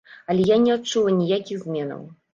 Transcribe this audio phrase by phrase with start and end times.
[0.33, 2.03] Але я не адчула ніякіх зменаў.